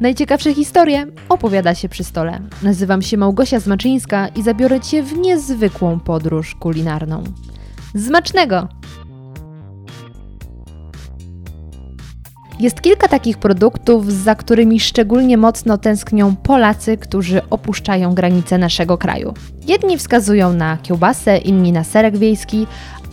[0.00, 2.40] Najciekawsze historie opowiada się przy stole.
[2.62, 7.24] Nazywam się Małgosia Zmaczyńska i zabiorę Cię w niezwykłą podróż kulinarną.
[7.94, 8.68] Zmacznego!
[12.60, 19.34] Jest kilka takich produktów, za którymi szczególnie mocno tęsknią Polacy, którzy opuszczają granice naszego kraju.
[19.66, 22.66] Jedni wskazują na kiełbasę, inni na serek wiejski,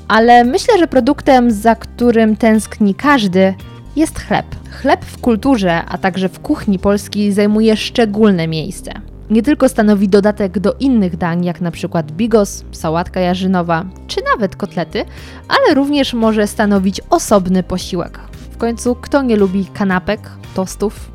[0.08, 3.54] ale myślę, że produktem, za którym tęskni każdy,
[3.96, 4.46] jest chleb.
[4.70, 8.92] Chleb w kulturze, a także w kuchni polskiej zajmuje szczególne miejsce.
[9.30, 14.56] Nie tylko stanowi dodatek do innych dań, jak na przykład bigos, sałatka jarzynowa, czy nawet
[14.56, 15.06] kotlety,
[15.48, 18.20] ale również może stanowić osobny posiłek.
[18.52, 21.12] W końcu, kto nie lubi kanapek, tostów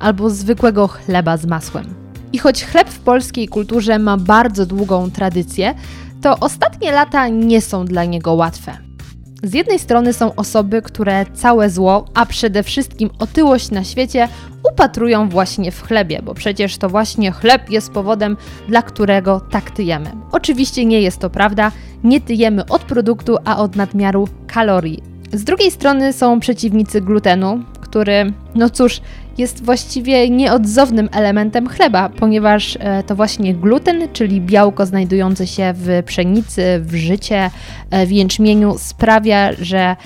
[0.00, 1.94] albo zwykłego chleba z masłem?
[2.32, 5.74] I choć chleb w polskiej kulturze ma bardzo długą tradycję,
[6.22, 8.87] to ostatnie lata nie są dla niego łatwe.
[9.42, 14.28] Z jednej strony są osoby, które całe zło, a przede wszystkim otyłość na świecie
[14.72, 18.36] upatrują właśnie w chlebie, bo przecież to właśnie chleb jest powodem,
[18.68, 20.10] dla którego tak tyjemy.
[20.32, 21.72] Oczywiście nie jest to prawda,
[22.04, 25.02] nie tyjemy od produktu, a od nadmiaru kalorii.
[25.32, 29.00] Z drugiej strony są przeciwnicy glutenu, który, no cóż,
[29.38, 36.02] jest właściwie nieodzownym elementem chleba, ponieważ e, to właśnie gluten, czyli białko znajdujące się w
[36.06, 37.50] pszenicy, w życie,
[37.90, 39.96] e, w jęczmieniu, sprawia, że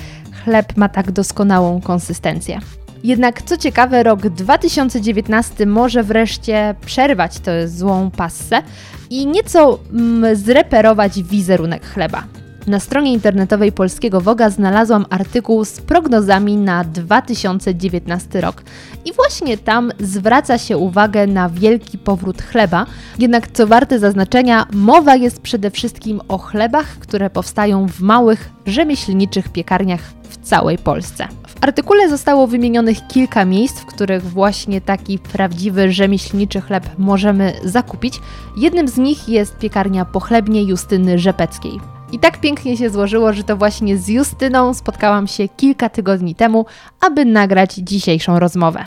[0.44, 2.58] chleb ma tak doskonałą konsystencję.
[3.04, 8.62] Jednak co ciekawe, rok 2019 może wreszcie przerwać tę złą passę
[9.10, 12.24] i nieco mm, zreperować wizerunek chleba.
[12.66, 18.62] Na stronie internetowej polskiego Woga znalazłam artykuł z prognozami na 2019 rok
[19.04, 22.86] i właśnie tam zwraca się uwagę na wielki powrót chleba.
[23.18, 29.48] Jednak co warte zaznaczenia, mowa jest przede wszystkim o chlebach, które powstają w małych, rzemieślniczych
[29.48, 31.28] piekarniach w całej Polsce.
[31.48, 38.20] W artykule zostało wymienionych kilka miejsc, w których właśnie taki prawdziwy rzemieślniczy chleb możemy zakupić.
[38.56, 42.01] Jednym z nich jest piekarnia pochlebnie Justyny Rzepeckiej.
[42.12, 46.66] I tak pięknie się złożyło, że to właśnie z Justyną spotkałam się kilka tygodni temu,
[47.00, 48.84] aby nagrać dzisiejszą rozmowę.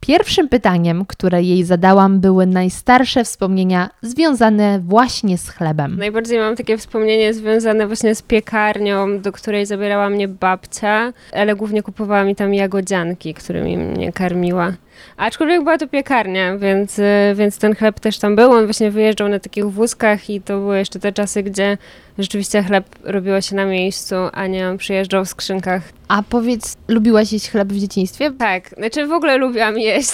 [0.00, 5.96] Pierwszym pytaniem, które jej zadałam, były najstarsze wspomnienia związane właśnie z chlebem.
[5.98, 11.82] Najbardziej mam takie wspomnienie związane właśnie z piekarnią, do której zabierała mnie babcia, ale głównie
[11.82, 14.72] kupowała mi tam jagodzianki, którymi mnie karmiła.
[15.16, 17.00] Aczkolwiek była to piekarnia, więc,
[17.34, 18.52] więc ten chleb też tam był.
[18.52, 21.78] On właśnie wyjeżdżał na takich wózkach i to były jeszcze te czasy, gdzie
[22.18, 25.82] rzeczywiście chleb robiło się na miejscu, a nie on przyjeżdżał w skrzynkach.
[26.08, 28.30] A powiedz, lubiłaś jeść chleb w dzieciństwie?
[28.38, 30.12] Tak, znaczy w ogóle lubiłam jeść,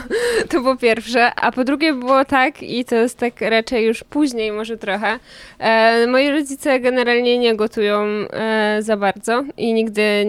[0.50, 4.52] to po pierwsze, a po drugie było tak i to jest tak raczej już później
[4.52, 5.18] może trochę.
[5.58, 10.26] E, moi rodzice generalnie nie gotują e, za bardzo i nigdy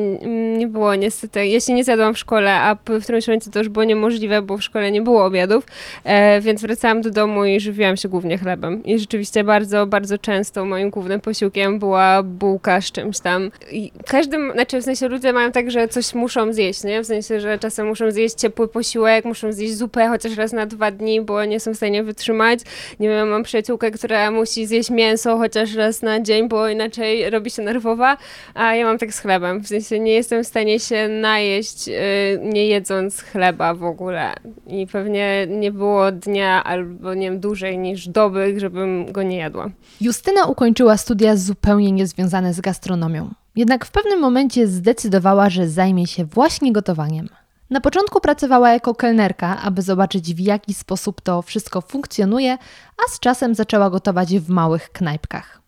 [0.58, 3.84] nie było niestety, jeśli nie zjadłam w szkole, a w którymś momencie to już było
[3.96, 5.66] niemożliwe, bo w szkole nie było obiadów,
[6.04, 8.84] e, więc wracałam do domu i żywiłam się głównie chlebem.
[8.84, 13.52] I rzeczywiście bardzo, bardzo często moim głównym posiłkiem była bułka z czymś tam.
[13.72, 17.02] I każdym, znaczy w sensie ludzie mają tak, że coś muszą zjeść, nie?
[17.02, 20.92] W sensie, że czasem muszą zjeść ciepły posiłek, muszą zjeść zupę chociaż raz na dwa
[20.92, 22.60] dni, bo nie są w stanie wytrzymać.
[23.00, 27.52] Nie wiem, mam przyjaciółkę, która musi zjeść mięso chociaż raz na dzień, bo inaczej robi
[27.52, 28.18] się nerwowa,
[28.54, 29.60] a ja mam tak z chlebem.
[29.64, 31.96] W sensie nie jestem w stanie się najeść, yy,
[32.44, 34.34] nie jedząc chleba w ogóle.
[34.68, 39.70] I pewnie nie było dnia albo nie wiem, dłużej niż doby, żebym go nie jadła.
[40.02, 43.30] Justyna ukończyła studia zupełnie niezwiązane z gastronomią.
[43.56, 47.30] Jednak w pewnym momencie zdecydowała, że zajmie się właśnie gotowaniem.
[47.70, 52.58] Na początku pracowała jako kelnerka, aby zobaczyć w jaki sposób to wszystko funkcjonuje,
[52.98, 55.62] a z czasem zaczęła gotować w małych knajpkach.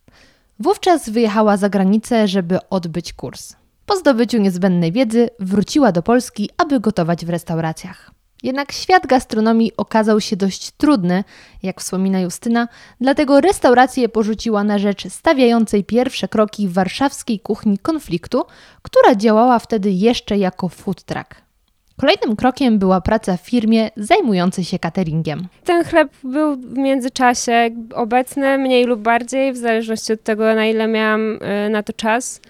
[0.59, 3.55] Wówczas wyjechała za granicę, żeby odbyć kurs.
[3.87, 8.11] Po zdobyciu niezbędnej wiedzy wróciła do Polski, aby gotować w restauracjach.
[8.43, 11.23] Jednak świat gastronomii okazał się dość trudny,
[11.63, 12.67] jak wspomina Justyna,
[13.01, 18.45] dlatego restaurację porzuciła na rzecz stawiającej pierwsze kroki warszawskiej kuchni konfliktu,
[18.81, 21.35] która działała wtedy jeszcze jako food truck.
[21.97, 25.47] Kolejnym krokiem była praca w firmie zajmującej się cateringiem.
[25.63, 30.87] Ten chleb był w międzyczasie obecny, mniej lub bardziej, w zależności od tego, na ile
[30.87, 32.41] miałam y, na to czas.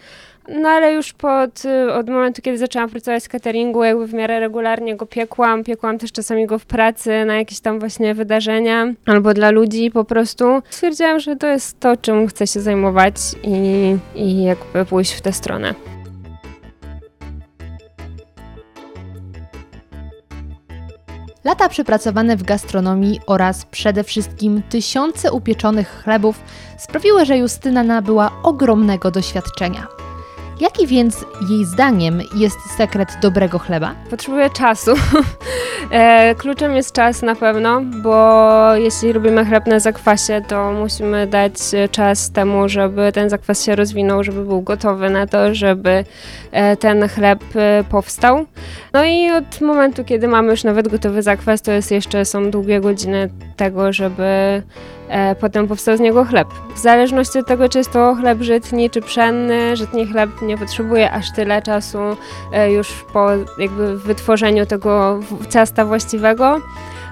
[0.48, 4.40] No ale już pod, y, od momentu, kiedy zaczęłam pracować w cateringu, jakby w miarę
[4.40, 5.64] regularnie go piekłam.
[5.64, 10.04] Piekłam też czasami go w pracy na jakieś tam właśnie wydarzenia albo dla ludzi po
[10.04, 10.62] prostu.
[10.70, 15.34] Stwierdziłam, że to jest to, czym chcę się zajmować i, i jakby pójść w tę
[15.34, 15.74] stronę.
[21.44, 26.40] Lata przepracowane w gastronomii oraz przede wszystkim tysiące upieczonych chlebów
[26.78, 30.07] sprawiły, że Justyna nabyła ogromnego doświadczenia.
[30.60, 33.96] Jaki więc jej zdaniem jest sekret dobrego chleba?
[34.10, 34.92] Potrzebuje czasu.
[35.92, 41.54] E, kluczem jest czas na pewno, bo jeśli robimy chleb na zakwasie, to musimy dać
[41.92, 46.04] czas temu, żeby ten zakwas się rozwinął, żeby był gotowy na to, żeby
[46.52, 48.46] e, ten chleb e, powstał.
[48.94, 52.82] No i od momentu, kiedy mamy już nawet gotowy zakwas, to jest jeszcze są długie
[52.82, 54.62] godziny tego, żeby
[55.40, 56.48] potem powstał z niego chleb.
[56.76, 61.12] W zależności od tego, czy jest to chleb żytni czy pszenny, żytni chleb nie potrzebuje
[61.12, 62.00] aż tyle czasu
[62.54, 65.20] e, już po jakby wytworzeniu tego
[65.50, 66.62] ciasta właściwego.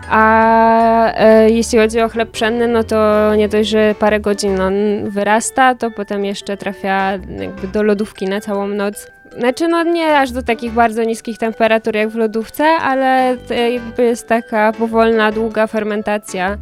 [0.10, 4.74] A e, jeśli chodzi o chleb pszenny, no to nie dość, że parę godzin on
[5.10, 9.15] wyrasta, to potem jeszcze trafia jakby do lodówki na całą noc.
[9.38, 13.38] Znaczy, no nie aż do takich bardzo niskich temperatur jak w lodówce, ale
[13.72, 16.58] jakby jest taka powolna, długa fermentacja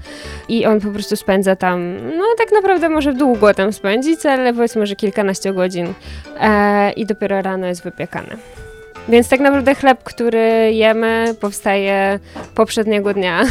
[0.50, 4.88] i on po prostu spędza tam, no tak naprawdę może długo tam spędzić, ale powiedzmy,
[4.88, 5.94] że kilkanaście godzin
[6.40, 8.38] e, i dopiero rano jest wypiekany.
[9.10, 12.20] Więc tak naprawdę chleb, który jemy, powstaje
[12.56, 13.44] poprzedniego dnia.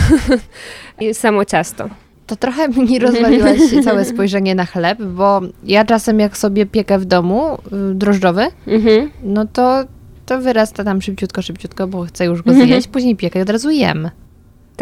[1.01, 1.89] I samo ciasto.
[2.27, 7.05] To trochę mi rozwaliłaś całe spojrzenie na chleb, bo ja czasem jak sobie piekę w
[7.05, 9.11] domu y, drożdżowy, mhm.
[9.23, 9.85] no to,
[10.27, 12.69] to wyrasta tam szybciutko, szybciutko, bo chcę już go mhm.
[12.69, 14.11] zjeść, później piekę i od razu jem.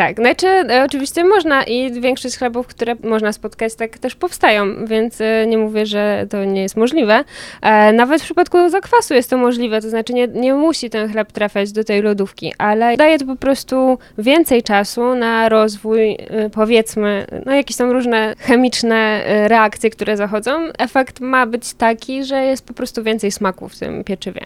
[0.01, 5.21] Tak, znaczy e, oczywiście można i większość chlebów, które można spotkać, tak też powstają, więc
[5.21, 7.25] e, nie mówię, że to nie jest możliwe.
[7.63, 11.33] E, nawet w przypadku zakwasu jest to możliwe, to znaczy nie, nie musi ten chleb
[11.33, 16.17] trafiać do tej lodówki, ale daje to po prostu więcej czasu na rozwój,
[16.53, 20.69] powiedzmy, no jakieś tam różne chemiczne reakcje, które zachodzą.
[20.79, 24.43] Efekt ma być taki, że jest po prostu więcej smaku w tym pieczywie,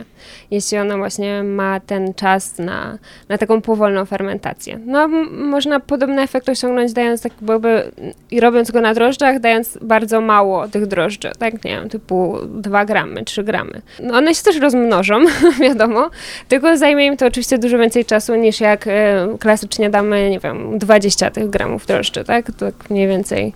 [0.50, 2.98] jeśli ono właśnie ma ten czas na,
[3.28, 4.78] na taką powolną fermentację.
[4.86, 5.08] No
[5.44, 7.92] można podobny efekt osiągnąć dając tak jakby,
[8.30, 12.84] i robiąc go na drożdżach, dając bardzo mało tych drożdży, tak, nie wiem, typu 2
[12.84, 13.82] gramy, 3 gramy.
[14.02, 15.24] No one się też rozmnożą,
[15.60, 16.10] wiadomo,
[16.48, 20.78] tylko zajmie im to oczywiście dużo więcej czasu niż jak e, klasycznie damy, nie wiem,
[20.78, 23.52] 20 tych gramów drożdży, tak, tak mniej więcej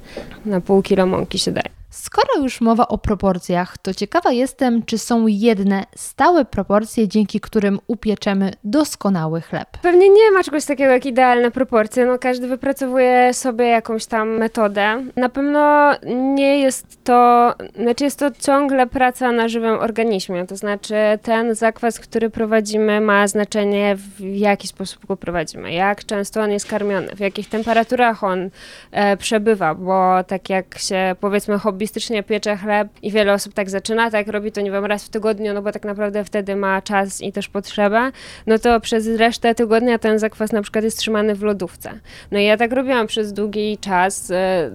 [0.46, 1.77] na pół kilo mąki się daje.
[1.90, 7.78] Skoro już mowa o proporcjach, to ciekawa jestem, czy są jedne stałe proporcje, dzięki którym
[7.86, 9.68] upieczemy doskonały chleb.
[9.82, 12.06] Pewnie nie ma czegoś takiego jak idealne proporcje.
[12.06, 15.04] No, każdy wypracowuje sobie jakąś tam metodę.
[15.16, 15.92] Na pewno
[16.34, 20.46] nie jest to, znaczy jest to ciągle praca na żywym organizmie.
[20.46, 26.40] To znaczy ten zakwas, który prowadzimy, ma znaczenie w jaki sposób go prowadzimy, jak często
[26.40, 28.50] on jest karmiony, w jakich temperaturach on
[28.90, 33.70] e, przebywa, bo tak jak się powiedzmy hobbystycznie hobbystycznie piecze chleb i wiele osób tak
[33.70, 36.82] zaczyna, tak robi to, nie wiem, raz w tygodniu, no bo tak naprawdę wtedy ma
[36.82, 38.10] czas i też potrzebę,
[38.46, 41.90] no to przez resztę tygodnia ten zakwas na przykład jest trzymany w lodówce.
[42.30, 44.70] No i ja tak robiłam przez długi czas, e,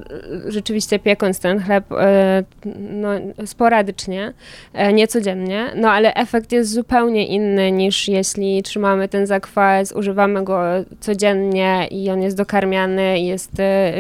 [0.48, 2.44] rzeczywiście piekąc ten chleb e,
[2.90, 3.10] no,
[3.46, 4.34] sporadycznie,
[4.74, 10.62] e, niecodziennie, no ale efekt jest zupełnie inny niż jeśli trzymamy ten zakwas, używamy go
[11.00, 13.52] codziennie i on jest dokarmiany jest,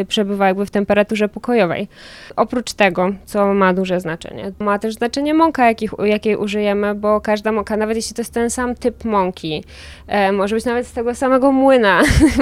[0.08, 1.88] przebywa jakby w temperaturze pokojowej.
[2.36, 2.93] Oprócz tego,
[3.26, 4.52] co ma duże znaczenie.
[4.60, 8.50] Ma też znaczenie mąka, jakich, jakiej użyjemy, bo każda mąka, nawet jeśli to jest ten
[8.50, 9.64] sam typ mąki,
[10.08, 12.02] e, może być nawet z tego samego młyna,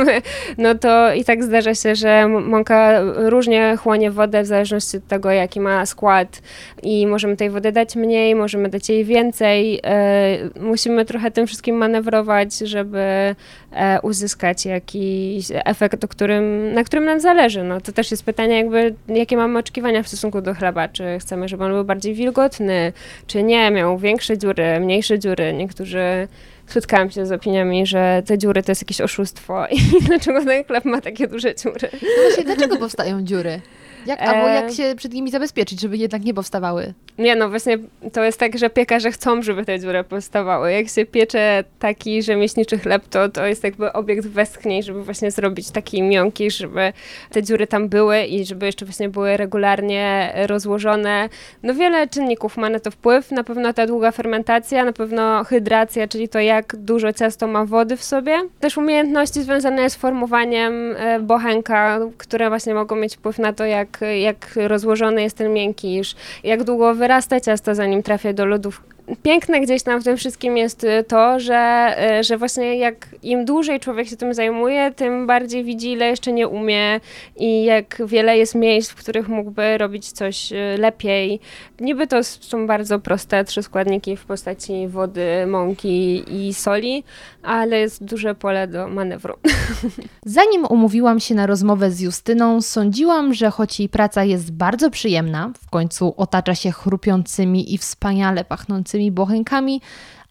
[0.57, 5.31] no to i tak zdarza się, że mąka różnie chłonie wodę w zależności od tego,
[5.31, 6.41] jaki ma skład
[6.83, 9.79] i możemy tej wody dać mniej, możemy dać jej więcej.
[9.83, 13.35] E, musimy trochę tym wszystkim manewrować, żeby
[13.71, 17.63] e, uzyskać jakiś efekt, o którym, na którym nam zależy.
[17.63, 21.47] No to też jest pytanie, jakby, jakie mamy oczekiwania w stosunku do chleba, czy chcemy,
[21.47, 22.93] żeby on był bardziej wilgotny,
[23.27, 25.53] czy nie, miał większe dziury, mniejsze dziury.
[25.53, 26.27] Niektórzy
[26.67, 30.85] spotkałam się z opiniami, że te dziury to jest jakieś oszustwo i dlaczego ten chleb
[30.85, 31.89] ma takie duże dziury.
[31.93, 33.61] No właśnie, dlaczego powstają dziury?
[34.05, 36.93] Jak, albo jak e, się przed nimi zabezpieczyć, żeby jednak nie powstawały?
[37.17, 37.77] Nie, no właśnie
[38.13, 40.71] to jest tak, że piekarze chcą, żeby te dziury powstawały.
[40.71, 45.71] Jak się piecze taki rzemieślniczy chleb, to to jest jakby obiekt westchnień, żeby właśnie zrobić
[45.71, 46.93] taki miąki, żeby
[47.29, 51.29] te dziury tam były i żeby jeszcze właśnie były regularnie rozłożone.
[51.63, 53.31] No wiele czynników ma na to wpływ.
[53.31, 57.97] Na pewno ta długa fermentacja, na pewno hydracja, czyli to jak dużo ciasto ma wody
[57.97, 58.37] w sobie.
[58.59, 63.90] Też umiejętności związane z formowaniem e, bochenka, które właśnie mogą mieć wpływ na to, jak
[64.01, 69.61] jak, jak rozłożony jest ten miękkiż, jak długo wyrasta ciasto, zanim trafia do lodówki piękne
[69.61, 73.79] gdzieś tam w tym wszystkim jest y, to, że, y, że właśnie jak im dłużej
[73.79, 76.99] człowiek się tym zajmuje, tym bardziej widzi, ile jeszcze nie umie
[77.37, 81.39] i jak wiele jest miejsc, w których mógłby robić coś y, lepiej.
[81.79, 87.03] Niby to są bardzo proste trzy składniki w postaci wody, mąki i soli,
[87.43, 89.33] ale jest duże pole do manewru.
[90.25, 95.51] Zanim umówiłam się na rozmowę z Justyną, sądziłam, że choć jej praca jest bardzo przyjemna,
[95.61, 99.81] w końcu otacza się chrupiącymi i wspaniale pachnącymi pachnącymi bochenkami,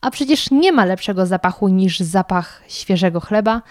[0.01, 3.63] a przecież nie ma lepszego zapachu niż zapach świeżego chleba,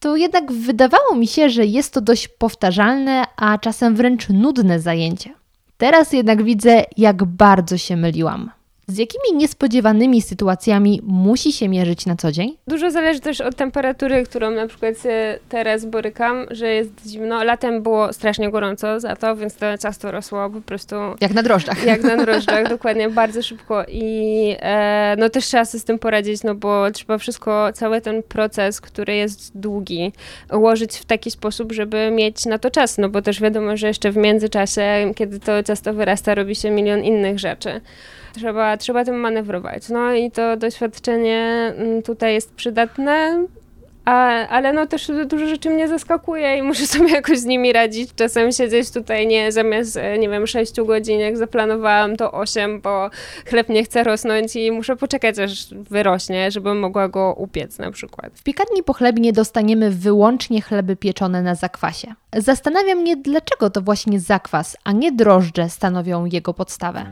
[0.00, 5.30] to jednak wydawało mi się, że jest to dość powtarzalne, a czasem wręcz nudne zajęcie.
[5.78, 8.50] Teraz jednak widzę, jak bardzo się myliłam.
[8.92, 12.56] Z jakimi niespodziewanymi sytuacjami musi się mierzyć na co dzień?
[12.66, 14.94] Dużo zależy też od temperatury, którą na przykład
[15.48, 17.44] teraz borykam, że jest zimno.
[17.44, 20.94] Latem było strasznie gorąco za to, więc to ciasto rosło po prostu...
[21.20, 21.84] Jak na drożdżach.
[21.84, 26.42] Jak na drożdżach, dokładnie, bardzo szybko i e, no też trzeba sobie z tym poradzić,
[26.42, 30.12] no bo trzeba wszystko, cały ten proces, który jest długi,
[30.52, 34.10] ułożyć w taki sposób, żeby mieć na to czas, no bo też wiadomo, że jeszcze
[34.10, 37.80] w międzyczasie, kiedy to ciasto wyrasta, robi się milion innych rzeczy.
[38.34, 39.88] Trzeba, trzeba tym manewrować.
[39.88, 43.46] No i to doświadczenie mm, tutaj jest przydatne,
[44.04, 48.14] a, ale no też dużo rzeczy mnie zaskakuje i muszę sobie jakoś z nimi radzić.
[48.14, 53.10] Czasem siedzieć tutaj nie zamiast, e, nie wiem, 6 godzin, jak zaplanowałam, to 8, bo
[53.46, 58.32] chleb nie chce rosnąć i muszę poczekać, aż wyrośnie, żebym mogła go upiec na przykład.
[58.34, 62.14] W piekarni pochlebnie dostaniemy wyłącznie chleby pieczone na zakwasie.
[62.36, 67.06] Zastanawiam mnie, dlaczego to właśnie zakwas, a nie drożdże stanowią jego podstawę.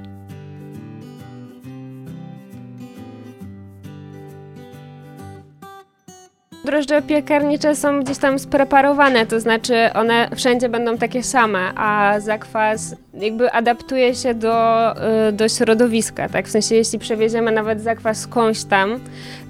[6.65, 12.97] Drożdże piekarnicze są gdzieś tam spreparowane, to znaczy one wszędzie będą takie same, a zakwas
[13.15, 14.95] jakby adaptuje się do,
[15.29, 16.49] y, do środowiska, tak?
[16.49, 19.01] W sensie jeśli przewieziemy nawet zakwas skądś tam,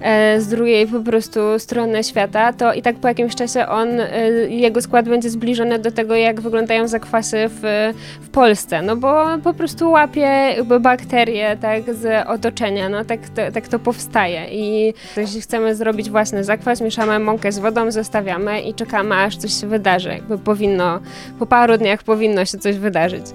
[0.01, 4.47] e, z drugiej po prostu strony świata, to i tak po jakimś czasie on, y,
[4.49, 9.53] jego skład będzie zbliżony do tego, jak wyglądają zakwasy w, w Polsce, no bo po
[9.53, 10.21] prostu łapie
[10.57, 14.45] jakby bakterie, tak, z otoczenia, no tak to, tak to powstaje.
[14.51, 19.37] I jeśli chcemy zrobić własny zakwas, mieszamy mieszamy mąkę z wodą, zostawiamy i czekamy, aż
[19.37, 20.09] coś się wydarzy.
[20.09, 20.99] Jakby powinno,
[21.39, 23.25] po paru dniach powinno się coś wydarzyć.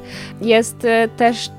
[0.41, 1.51] Jest e, też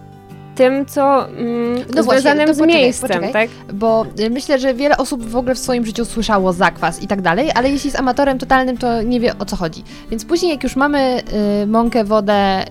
[0.56, 3.76] tym, co mm, no związanym właśnie, z poczekaj, miejscem, poczekaj, tak?
[3.76, 7.22] Bo e, myślę, że wiele osób w ogóle w swoim życiu słyszało zakwas i tak
[7.22, 9.84] dalej, ale jeśli jest amatorem totalnym, to nie wie o co chodzi.
[10.12, 11.22] Więc później, jak już mamy
[11.64, 12.66] y, mąkę, wodę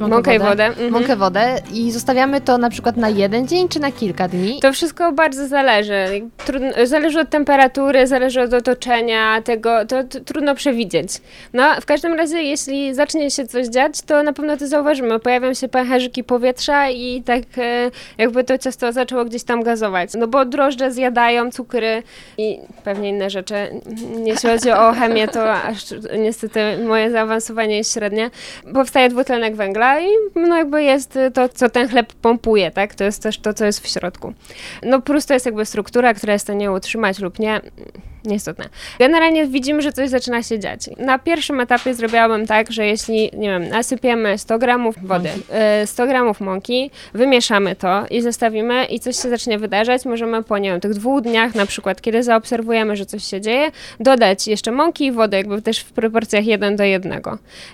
[0.00, 0.64] mąkę, mąkę wodę, wodę.
[0.64, 0.92] Mhm.
[0.92, 4.60] mąkę wodę i zostawiamy to na przykład na jeden dzień czy na kilka dni?
[4.60, 6.06] To wszystko bardzo zależy.
[6.36, 11.08] Trudno, zależy od temperatury, zależy od otoczenia, tego to, to, trudno przewidzieć.
[11.52, 15.18] No, w każdym razie, jeśli zacznie się coś dziać, to na pewno to zauważymy.
[15.20, 20.10] Pojawią się pęcherzyki powietrza i tak e, jakby to ciasto zaczęło gdzieś tam gazować.
[20.18, 22.02] No bo drożdże zjadają cukry
[22.38, 23.54] i pewnie inne rzeczy.
[24.24, 25.84] Jeśli chodzi o chemię, to aż
[26.18, 28.30] niestety moje zaawansowanie jest średnie.
[28.74, 32.94] Powstaje dwutlenek węgla, i no jakby jest to, co ten chleb pompuje, tak?
[32.94, 34.34] To jest też to, co jest w środku.
[34.82, 37.60] No po prostu jest jakby struktura, która jest w stanie utrzymać lub nie
[38.24, 38.68] Nieistotne.
[38.98, 40.90] Generalnie widzimy, że coś zaczyna się dziać.
[40.98, 45.28] Na pierwszym etapie zrobiłabym tak, że jeśli, nie wiem, nasypiemy 100 gramów wody,
[45.86, 50.58] 100 y, gramów mąki, wymieszamy to i zostawimy i coś się zacznie wydarzać, możemy po,
[50.58, 54.70] nie wiem, tych dwóch dniach na przykład, kiedy zaobserwujemy, że coś się dzieje, dodać jeszcze
[54.70, 57.12] mąki i wody, jakby też w proporcjach 1 do 1.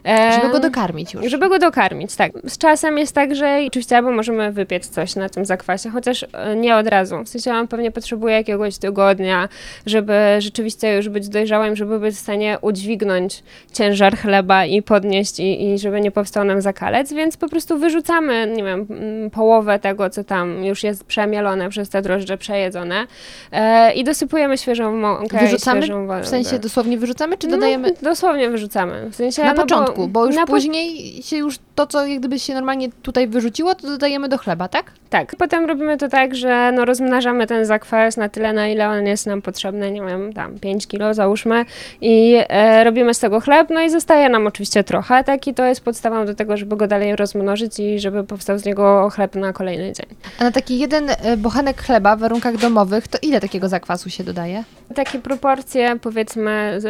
[0.05, 1.26] E, żeby go dokarmić już.
[1.26, 2.33] Żeby go dokarmić, tak.
[2.45, 6.57] Z czasem jest tak, że oczywiście albo możemy wypiec coś na tym zakwasie, chociaż e,
[6.57, 7.25] nie od razu.
[7.25, 9.49] W sensie on pewnie potrzebuje jakiegoś tygodnia,
[9.87, 13.42] żeby rzeczywiście już być dojrzałym, żeby być w stanie udźwignąć
[13.73, 18.52] ciężar chleba i podnieść i, i żeby nie powstał nam zakalec, więc po prostu wyrzucamy,
[18.57, 23.07] nie wiem, mm, połowę tego, co tam już jest przemielone przez te drożdże, przejedzone
[23.52, 25.83] e, i dosypujemy świeżą mąkę wyrzucamy?
[25.83, 26.23] świeżą wodę.
[26.23, 27.88] W sensie dosłownie wyrzucamy, czy dodajemy?
[27.88, 29.11] No, dosłownie wyrzucamy.
[29.11, 31.23] W sensie, na no początku, bo, bo już później po...
[31.23, 34.92] się już to, co jak gdyby się normalnie tutaj wyrzuciło, to dodajemy do chleba, tak?
[35.11, 35.37] Tak.
[35.37, 39.26] Potem robimy to tak, że no rozmnażamy ten zakwas na tyle, na ile on jest
[39.26, 41.64] nam potrzebny, nie wiem, tam 5 kilo załóżmy
[42.00, 45.64] i e, robimy z tego chleb, no i zostaje nam oczywiście trochę, tak i to
[45.64, 49.52] jest podstawą do tego, żeby go dalej rozmnożyć i żeby powstał z niego chleb na
[49.52, 50.06] kolejny dzień.
[50.38, 54.25] A na taki jeden e, bochenek chleba w warunkach domowych, to ile takiego zakwasu się
[54.25, 54.64] dodaje?
[54.95, 56.80] Takie proporcje, powiedzmy,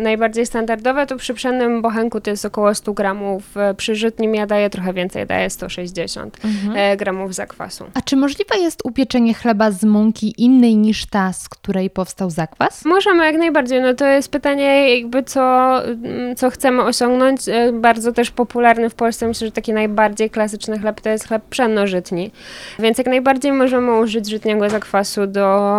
[0.00, 4.46] najbardziej standardowe, to przy pszennym bochenku to jest około 100 gramów, e, przy żytnim ja
[4.46, 6.76] daję trochę więcej, daję 160 mhm.
[6.76, 7.84] E, gramów zakwasu.
[7.94, 12.84] A czy możliwe jest upieczenie chleba z mąki innej niż ta, z której powstał zakwas?
[12.84, 13.82] Możemy jak najbardziej.
[13.82, 17.48] No to jest pytanie jakby co, mm, co chcemy osiągnąć.
[17.48, 21.42] E, bardzo też popularny w Polsce, myślę, że taki najbardziej klasyczny chleb to jest chleb
[21.50, 22.30] pszennożytni.
[22.78, 25.74] Więc jak najbardziej możemy użyć żytniego zakwasu do,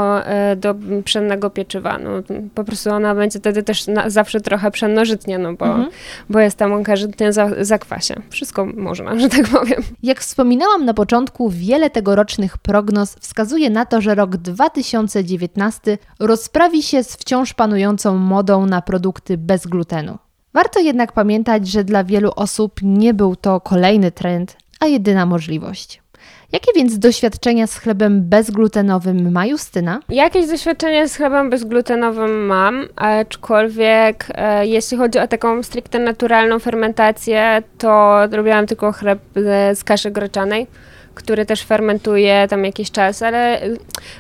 [0.56, 1.98] do pszennego pieczywa.
[1.98, 2.10] No,
[2.56, 5.90] po prostu ona będzie wtedy też na, zawsze trochę pszennożytnia, no bo, mhm.
[6.30, 8.16] bo jest ta mąka żytnia za, zakwasie.
[8.30, 9.82] Wszystko można, że tak powiem.
[10.04, 17.04] Jak wspominałam na początku, wiele tegorocznych prognoz wskazuje na to, że rok 2019 rozprawi się
[17.04, 20.18] z wciąż panującą modą na produkty bez glutenu.
[20.54, 26.02] Warto jednak pamiętać, że dla wielu osób nie był to kolejny trend, a jedyna możliwość.
[26.56, 30.00] Jakie więc doświadczenia z chlebem bezglutenowym ma Justyna?
[30.10, 37.64] Jakieś doświadczenie z chlebem bezglutenowym mam, aczkolwiek e, jeśli chodzi o taką stricte naturalną fermentację,
[37.78, 39.20] to robiłam tylko chleb
[39.74, 40.68] z kaszy groczanej
[41.16, 43.62] który też fermentuje tam jakiś czas, ale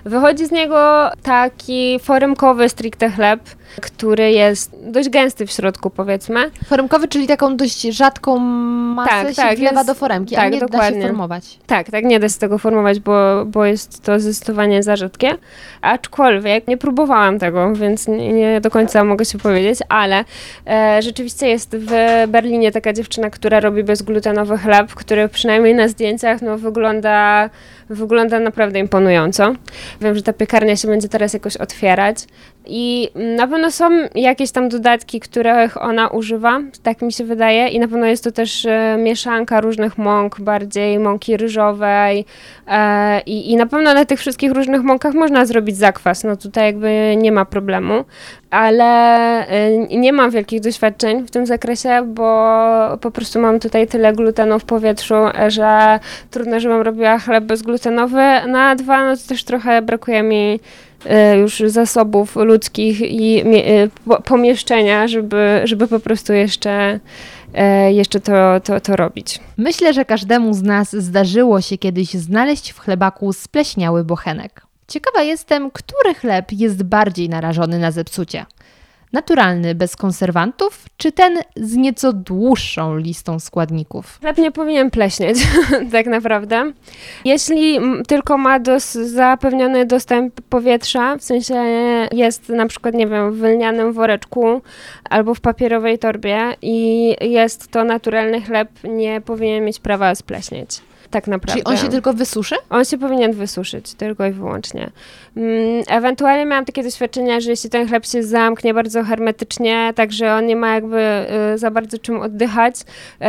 [0.05, 3.39] wychodzi z niego taki foremkowy stricte chleb,
[3.81, 6.51] który jest dość gęsty w środku, powiedzmy.
[6.65, 10.49] Foremkowy, czyli taką dość rzadką masę tak, się tak, wlewa jest, do foremki, tak, a
[10.49, 10.91] nie dokładnie.
[10.91, 11.59] da się formować.
[11.65, 15.37] Tak, tak, nie da się tego formować, bo, bo jest to zdecydowanie za rzadkie.
[15.81, 20.25] Aczkolwiek nie próbowałam tego, więc nie, nie do końca mogę się powiedzieć, ale
[20.67, 21.89] e, rzeczywiście jest w
[22.27, 27.49] Berlinie taka dziewczyna, która robi bezglutenowy chleb, który przynajmniej na zdjęciach no, wygląda
[27.89, 29.53] wygląda naprawdę imponująco.
[30.01, 32.17] Wiem, że ta piekarnia się będzie teraz jakoś otwierać
[32.67, 37.67] i na pewno są jakieś tam dodatki, których ona używa, tak mi się wydaje.
[37.67, 42.25] I na pewno jest to też e, mieszanka różnych mąk, bardziej mąki ryżowej
[42.67, 46.65] e, i, i na pewno na tych wszystkich różnych mąkach można zrobić zakwas, no tutaj
[46.65, 48.05] jakby nie ma problemu,
[48.55, 48.85] ale
[49.47, 54.59] e, nie mam wielkich doświadczeń w tym zakresie, bo po prostu mam tutaj tyle glutenu
[54.59, 55.15] w powietrzu,
[55.47, 55.99] że
[56.31, 60.59] trudno, żebym robiła chleb bez glutenu glutenowy, na dwa no to też trochę brakuje mi
[61.05, 66.99] e, już zasobów ludzkich i e, pomieszczenia, żeby, żeby po prostu jeszcze,
[67.89, 69.39] jeszcze to, to, to robić.
[69.57, 74.64] Myślę, że każdemu z nas zdarzyło się kiedyś znaleźć w chlebaku spleśniały bochenek.
[74.87, 78.45] Ciekawa jestem, który chleb jest bardziej narażony na zepsucie
[79.15, 84.17] naturalny bez konserwantów, czy ten z nieco dłuższą listą składników?
[84.19, 85.37] Chleb nie powinien pleśnieć,
[85.91, 86.71] tak naprawdę.
[87.25, 91.55] Jeśli tylko ma dos zapewniony dostęp powietrza, w sensie
[92.11, 94.61] jest na przykład, nie wiem, w lnianym woreczku
[95.09, 101.27] albo w papierowej torbie i jest to naturalny chleb, nie powinien mieć prawa spleśnieć tak
[101.27, 101.63] naprawdę.
[101.63, 102.55] Czyli on się tylko wysuszy?
[102.69, 104.89] On się powinien wysuszyć, tylko i wyłącznie.
[105.37, 110.33] Mm, ewentualnie miałam takie doświadczenia, że jeśli ten chleb się zamknie bardzo hermetycznie, tak że
[110.33, 113.25] on nie ma jakby y, za bardzo czym oddychać, y,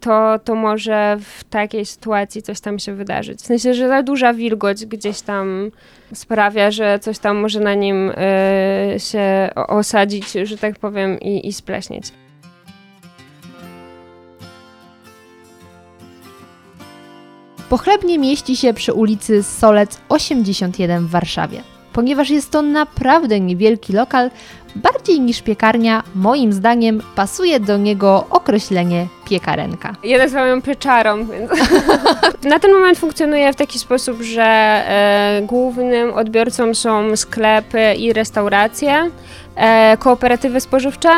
[0.00, 3.40] to, to może w takiej sytuacji coś tam się wydarzyć.
[3.40, 5.70] W sensie, że za duża wilgoć gdzieś tam
[6.14, 8.14] sprawia, że coś tam może na nim y,
[9.00, 12.12] się osadzić, że tak powiem, i, i spleśnieć.
[17.68, 21.62] Pochlebnie mieści się przy ulicy Solec 81 w Warszawie.
[21.92, 24.30] Ponieważ jest to naprawdę niewielki lokal,
[24.76, 29.94] bardziej niż piekarnia, moim zdaniem pasuje do niego określenie piekarenka.
[30.04, 31.50] Ja nazywam ją pieczarą, więc
[32.52, 39.10] na ten moment funkcjonuje w taki sposób, że e, głównym odbiorcą są sklepy i restauracje
[39.56, 41.10] e, kooperatywy spożywcze.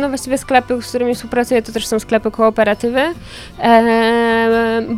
[0.00, 4.39] No właściwie sklepy, z którymi współpracuję, to też są sklepy kooperatywy, e,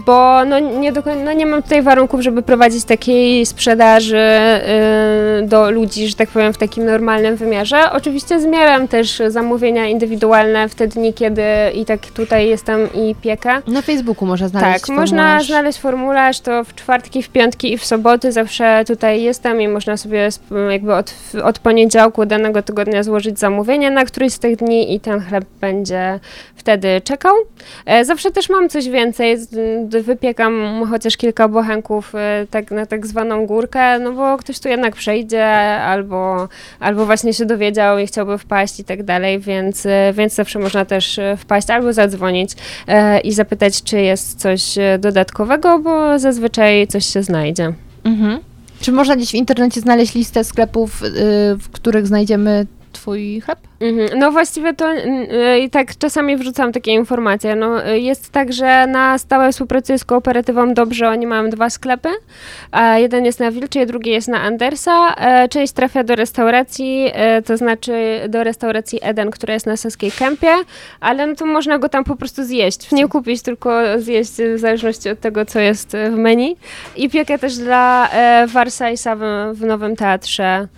[0.06, 5.70] bo no nie, do, no nie mam tutaj warunków, żeby prowadzić takiej sprzedaży e, do
[5.70, 7.92] ludzi, że tak powiem, w takim normalnym wymiarze.
[7.92, 11.42] Oczywiście zmieram też zamówienia indywidualne w te dni, kiedy
[11.74, 13.50] i tak tutaj jestem i piekę.
[13.66, 15.10] Na Facebooku można znaleźć Tak, formularz.
[15.10, 19.68] można znaleźć formularz, to w czwartki, w piątki i w soboty zawsze tutaj jestem i
[19.68, 20.28] można sobie
[20.70, 25.00] jakby od, od poniedziałku danego tygodnia tygodnia złożyć zamówienie na któryś z tych dni i
[25.00, 26.20] ten chleb będzie
[26.56, 27.34] wtedy czekał.
[27.86, 29.36] E, zawsze też mam coś więcej,
[30.02, 34.96] wypiekam chociaż kilka bochenków e, tak, na tak zwaną górkę, no bo ktoś tu jednak
[34.96, 35.46] przejdzie
[35.80, 36.48] albo,
[36.80, 40.84] albo właśnie się dowiedział i chciałby wpaść i tak dalej, więc, e, więc zawsze można
[40.84, 42.50] też wpaść albo zadzwonić
[43.24, 47.72] i zapytać, czy jest coś dodatkowego, bo zazwyczaj coś się znajdzie.
[48.04, 48.40] Mhm.
[48.82, 51.08] Czy można gdzieś w internecie znaleźć listę sklepów, y,
[51.56, 52.66] w których znajdziemy
[53.02, 53.58] Twój chleb?
[53.80, 54.18] Mhm.
[54.18, 57.56] No właściwie to y, i tak czasami wrzucam takie informacje.
[57.56, 62.08] No, y, jest tak, że na stałe współpracuję z kooperatywą Dobrze, oni mają dwa sklepy.
[62.96, 65.14] Jeden jest na Wilczy, drugi jest na Andersa.
[65.14, 67.92] E, część trafia do restauracji, e, to znaczy
[68.28, 70.54] do restauracji Eden, która jest na Saskiej Kępie,
[71.00, 72.92] ale no to można go tam po prostu zjeść.
[72.92, 76.56] Nie kupić, tylko zjeść w zależności od tego, co jest w menu.
[76.96, 79.20] I piekę też dla e, Warsajsa w,
[79.54, 80.68] w Nowym Teatrze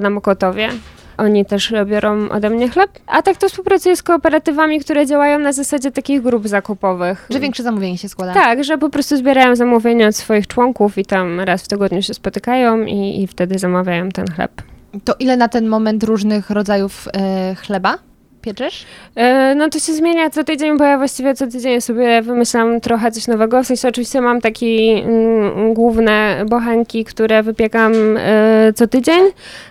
[0.00, 0.68] na Mokotowie.
[1.16, 2.90] Oni też biorą ode mnie chleb.
[3.06, 7.26] A tak to współpracuję z kooperatywami, które działają na zasadzie takich grup zakupowych.
[7.30, 8.34] Że większe zamówienie się składa?
[8.34, 12.14] Tak, że po prostu zbierają zamówienia od swoich członków i tam raz w tygodniu się
[12.14, 14.62] spotykają i, i wtedy zamawiają ten chleb.
[15.04, 17.98] To ile na ten moment różnych rodzajów e, chleba
[18.44, 18.84] pieczesz?
[19.16, 23.10] E, no to się zmienia co tydzień, bo ja właściwie co tydzień sobie wymyślam trochę
[23.10, 23.62] coś nowego.
[23.62, 29.22] W sensie oczywiście mam takie mm, główne bochenki, które wypiekam e, co tydzień,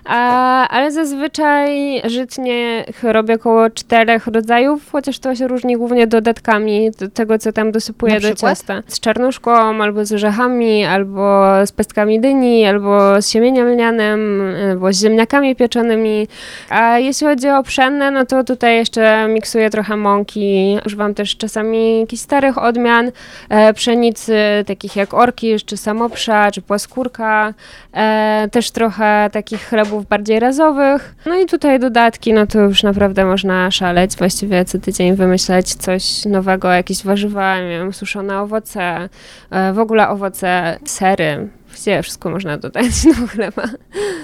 [0.04, 7.08] a, ale zazwyczaj żytnie robię około czterech rodzajów, chociaż to się różni głównie dodatkami do
[7.08, 8.82] tego, co tam dosypuję do ciasta.
[8.86, 15.02] Z czarnuszką, albo z orzechami, albo z pestkami dyni, albo z siemieniem lnianym, albo z
[15.02, 16.28] ziemniakami pieczonymi.
[16.68, 20.78] A jeśli chodzi o pszenne, no to tutaj jeszcze miksuję trochę mąki.
[20.86, 23.12] Używam też czasami jakichś starych odmian
[23.48, 27.54] e, pszenicy, takich jak orkisz, czy samopsza, czy płaskórka.
[27.92, 31.14] E, też trochę takich chlebów bardziej razowych.
[31.26, 34.16] No i tutaj dodatki, no to już naprawdę można szaleć.
[34.16, 39.08] Właściwie co tydzień wymyślać coś nowego, jakieś warzywa, nie wiem, suszone owoce,
[39.50, 41.48] e, w ogóle owoce, sery.
[41.74, 43.62] Gdzie wszystko można dodać do chleba.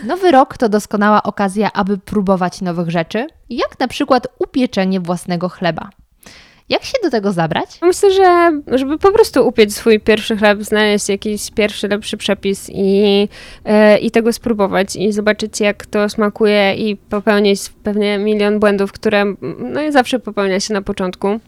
[0.07, 5.91] Nowy rok to doskonała okazja, aby próbować nowych rzeczy, jak na przykład upieczenie własnego chleba.
[6.71, 7.79] Jak się do tego zabrać?
[7.83, 13.29] Myślę, że żeby po prostu upiec swój pierwszy chleb, znaleźć jakiś pierwszy, lepszy przepis i,
[13.65, 19.25] e, i tego spróbować i zobaczyć, jak to smakuje i popełnić pewnie milion błędów, które
[19.59, 21.41] no zawsze popełnia się na początku.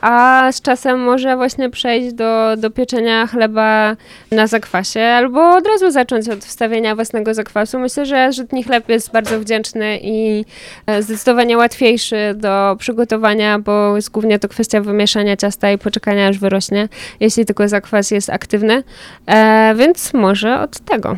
[0.00, 3.96] A z czasem może właśnie przejść do, do pieczenia chleba
[4.30, 7.78] na zakwasie albo od razu zacząć od wstawienia własnego zakwasu.
[7.78, 10.44] Myślę, że żytni chleb jest bardzo wdzięczny i
[10.86, 16.28] e, zdecydowanie łatwiejszy do przygotowania, bo jest głównie to kwestia kwestia wymieszania ciasta i poczekania
[16.28, 16.88] aż wyrośnie,
[17.20, 18.82] jeśli tylko zakwas jest aktywny,
[19.26, 21.16] e, więc może od tego.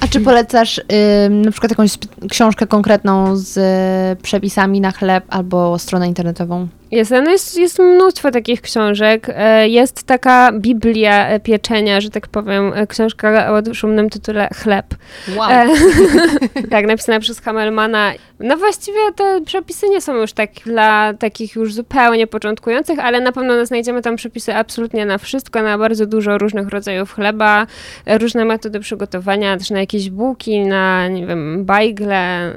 [0.00, 0.82] A czy polecasz y,
[1.30, 1.92] na przykład jakąś
[2.30, 6.68] książkę konkretną z y, przepisami na chleb albo stronę internetową?
[6.90, 9.26] Jest, no jest, jest mnóstwo takich książek.
[9.34, 14.86] E, jest taka Biblia e, pieczenia, że tak powiem, e, książka o szumnym tytule Chleb.
[15.36, 15.48] Wow.
[16.70, 18.12] tak, napisana przez Hamelmana.
[18.40, 23.32] No właściwie te przepisy nie są już tak dla takich już zupełnie początkujących, ale na
[23.32, 27.66] pewno znajdziemy tam przepisy absolutnie na wszystko, na bardzo dużo różnych rodzajów chleba,
[28.06, 32.52] różne metody przygotowania, też na jakieś bułki, na, nie wiem, bajgle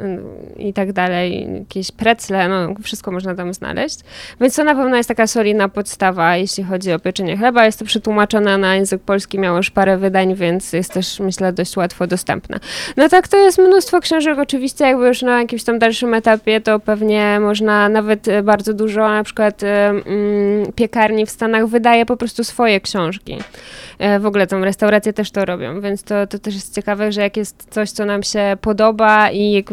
[0.57, 3.99] i tak dalej, jakieś precle, no wszystko można tam znaleźć.
[4.41, 7.65] Więc to na pewno jest taka solidna podstawa, jeśli chodzi o pieczenie chleba.
[7.65, 11.77] Jest to przetłumaczone na język polski, miało już parę wydań, więc jest też, myślę, dość
[11.77, 12.59] łatwo dostępne.
[12.97, 16.79] No tak, to jest mnóstwo książek, oczywiście jakby już na jakimś tam dalszym etapie, to
[16.79, 22.17] pewnie można nawet e, bardzo dużo, na przykład e, mm, piekarni w Stanach wydaje po
[22.17, 23.37] prostu swoje książki.
[23.99, 27.21] E, w ogóle tą restaurację też to robią, więc to, to też jest ciekawe, że
[27.21, 29.65] jak jest coś, co nam się podoba i jak,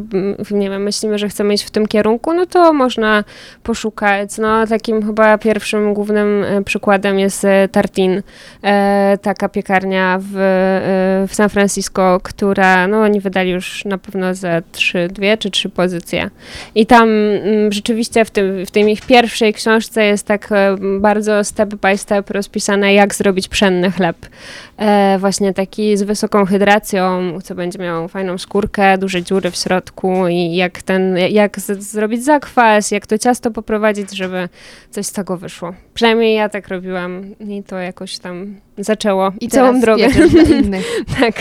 [0.50, 3.24] nie wiem, myślimy, że chcemy iść w tym kierunku, no to można
[3.62, 8.22] poszukać, no takim chyba pierwszym głównym e, przykładem jest e, Tartin,
[8.62, 10.33] e, taka piekarnia w,
[11.29, 15.68] w San Francisco, która, no oni wydali już na pewno ze trzy, dwie czy trzy
[15.68, 16.31] pozycje.
[16.74, 20.48] I tam mm, rzeczywiście w, tym, w tej ich pierwszej książce jest tak
[21.00, 24.16] bardzo step by step rozpisane, jak zrobić pszenny chleb.
[25.18, 30.55] Właśnie taki z wysoką hydracją, co będzie miał fajną skórkę, duże dziury w środku i
[30.55, 34.49] jak ten, jak zrobić zakwas, jak to ciasto poprowadzić, żeby żeby
[34.90, 35.75] coś z tego wyszło.
[35.95, 40.09] Przynajmniej ja tak robiłam i to jakoś tam zaczęło I całą drogę.
[41.21, 41.35] tak.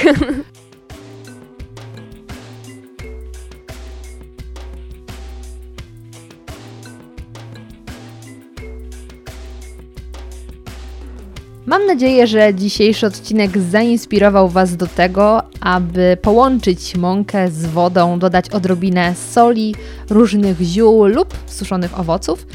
[11.69, 18.49] Mam nadzieję, że dzisiejszy odcinek zainspirował Was do tego, aby połączyć mąkę z wodą, dodać
[18.49, 19.75] odrobinę soli,
[20.10, 22.47] różnych ziół lub suszonych owoców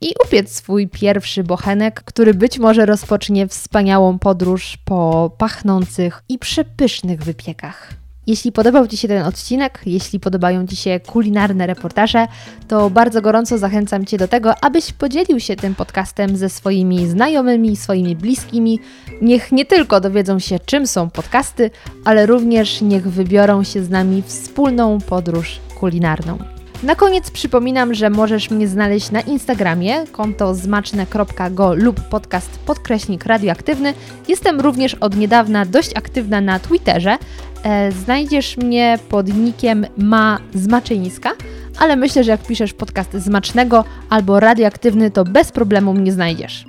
[0.00, 7.22] i upiec swój pierwszy bochenek, który być może rozpocznie wspaniałą podróż po pachnących i przepysznych
[7.22, 7.99] wypiekach.
[8.26, 12.26] Jeśli podobał Ci się ten odcinek, jeśli podobają Ci się kulinarne reportaże,
[12.68, 17.76] to bardzo gorąco zachęcam Cię do tego, abyś podzielił się tym podcastem ze swoimi znajomymi,
[17.76, 18.78] swoimi bliskimi.
[19.22, 21.70] Niech nie tylko dowiedzą się, czym są podcasty,
[22.04, 26.38] ale również niech wybiorą się z nami wspólną podróż kulinarną.
[26.82, 33.94] Na koniec przypominam, że możesz mnie znaleźć na Instagramie, konto zmaczne.go lub podcast podkreśnik radioaktywny.
[34.28, 37.18] Jestem również od niedawna dość aktywna na Twitterze.
[37.64, 41.30] E, znajdziesz mnie pod nickiem ma zmaczyńska,
[41.78, 46.64] ale myślę, że jak piszesz podcast zmacznego albo radioaktywny, to bez problemu mnie znajdziesz.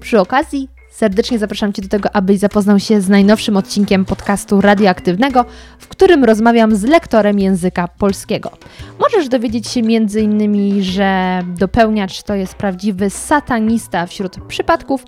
[0.00, 5.44] Przy okazji Serdecznie zapraszam Cię do tego, abyś zapoznał się z najnowszym odcinkiem podcastu radioaktywnego,
[5.78, 8.50] w którym rozmawiam z lektorem języka polskiego.
[8.98, 15.04] Możesz dowiedzieć się m.in., że dopełniacz to jest prawdziwy satanista wśród przypadków,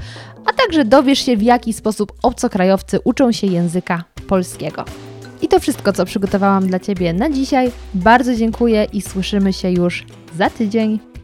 [0.46, 4.84] a także dowiesz się, w jaki sposób obcokrajowcy uczą się języka polskiego.
[5.42, 7.72] I to wszystko, co przygotowałam dla Ciebie na dzisiaj.
[7.94, 10.04] Bardzo dziękuję i słyszymy się już
[10.36, 11.15] za tydzień.